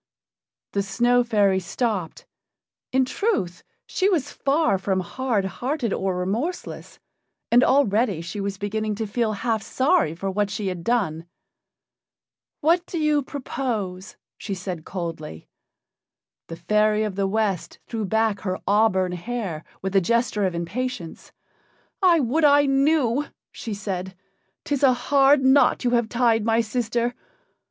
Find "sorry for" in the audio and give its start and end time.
9.61-10.31